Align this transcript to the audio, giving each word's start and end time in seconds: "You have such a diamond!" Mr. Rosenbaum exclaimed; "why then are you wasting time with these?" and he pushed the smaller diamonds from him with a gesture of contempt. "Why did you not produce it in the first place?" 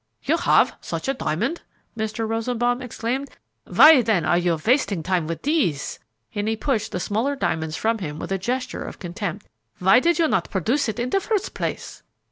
"You 0.23 0.37
have 0.37 0.75
such 0.81 1.07
a 1.07 1.13
diamond!" 1.13 1.61
Mr. 1.95 2.27
Rosenbaum 2.27 2.81
exclaimed; 2.81 3.29
"why 3.67 4.01
then 4.01 4.25
are 4.25 4.35
you 4.39 4.59
wasting 4.65 5.03
time 5.03 5.27
with 5.27 5.43
these?" 5.43 5.99
and 6.33 6.47
he 6.47 6.55
pushed 6.55 6.91
the 6.91 6.99
smaller 6.99 7.35
diamonds 7.35 7.75
from 7.77 7.99
him 7.99 8.17
with 8.17 8.31
a 8.31 8.39
gesture 8.39 8.81
of 8.83 8.97
contempt. 8.97 9.45
"Why 9.77 9.99
did 9.99 10.17
you 10.17 10.27
not 10.27 10.49
produce 10.49 10.89
it 10.89 10.97
in 10.97 11.11
the 11.11 11.19
first 11.19 11.53
place?" 11.53 12.01